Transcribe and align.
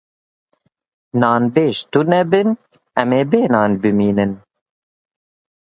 Nanpêj 1.21 1.75
tune 1.91 2.19
bin, 2.31 2.49
em 3.01 3.09
ê 3.21 3.21
bê 3.31 3.41
nan 3.53 3.71
bimînin. 3.81 4.31